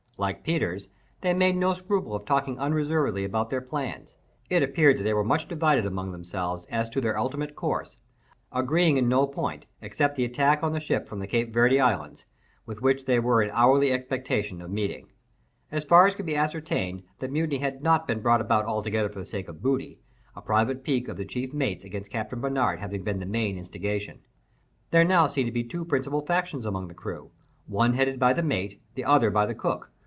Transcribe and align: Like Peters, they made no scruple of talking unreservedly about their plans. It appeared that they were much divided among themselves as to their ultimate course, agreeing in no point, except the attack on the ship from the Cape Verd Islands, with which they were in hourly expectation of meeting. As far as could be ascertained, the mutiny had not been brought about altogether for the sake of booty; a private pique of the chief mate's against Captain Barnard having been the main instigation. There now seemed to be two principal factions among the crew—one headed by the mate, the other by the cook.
Like 0.17 0.43
Peters, 0.43 0.87
they 1.21 1.33
made 1.33 1.55
no 1.55 1.73
scruple 1.73 2.13
of 2.13 2.25
talking 2.27 2.59
unreservedly 2.59 3.23
about 3.23 3.49
their 3.49 3.59
plans. 3.59 4.13
It 4.51 4.61
appeared 4.61 4.99
that 4.99 5.03
they 5.03 5.15
were 5.15 5.23
much 5.23 5.47
divided 5.47 5.83
among 5.83 6.11
themselves 6.11 6.63
as 6.69 6.91
to 6.91 7.01
their 7.01 7.17
ultimate 7.17 7.55
course, 7.55 7.97
agreeing 8.51 8.97
in 8.97 9.09
no 9.09 9.25
point, 9.25 9.65
except 9.81 10.15
the 10.15 10.23
attack 10.23 10.61
on 10.61 10.73
the 10.73 10.79
ship 10.79 11.07
from 11.07 11.17
the 11.17 11.25
Cape 11.25 11.51
Verd 11.51 11.73
Islands, 11.73 12.25
with 12.67 12.83
which 12.83 13.05
they 13.05 13.19
were 13.19 13.41
in 13.41 13.49
hourly 13.51 13.91
expectation 13.91 14.61
of 14.61 14.69
meeting. 14.69 15.07
As 15.71 15.85
far 15.85 16.05
as 16.05 16.13
could 16.13 16.27
be 16.27 16.35
ascertained, 16.35 17.01
the 17.17 17.27
mutiny 17.27 17.57
had 17.57 17.81
not 17.81 18.05
been 18.07 18.21
brought 18.21 18.41
about 18.41 18.65
altogether 18.65 19.09
for 19.09 19.17
the 19.21 19.25
sake 19.25 19.47
of 19.47 19.63
booty; 19.63 19.97
a 20.35 20.41
private 20.43 20.83
pique 20.83 21.07
of 21.07 21.17
the 21.17 21.25
chief 21.25 21.51
mate's 21.51 21.83
against 21.83 22.11
Captain 22.11 22.39
Barnard 22.39 22.77
having 22.77 23.01
been 23.03 23.17
the 23.19 23.25
main 23.25 23.57
instigation. 23.57 24.19
There 24.91 25.03
now 25.03 25.25
seemed 25.25 25.47
to 25.47 25.51
be 25.51 25.63
two 25.63 25.83
principal 25.83 26.23
factions 26.23 26.63
among 26.63 26.89
the 26.89 26.93
crew—one 26.93 27.93
headed 27.95 28.19
by 28.19 28.33
the 28.33 28.43
mate, 28.43 28.79
the 28.93 29.05
other 29.05 29.31
by 29.31 29.47
the 29.47 29.55
cook. 29.55 29.91